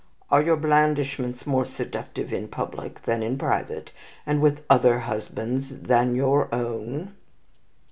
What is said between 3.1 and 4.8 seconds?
in private, and with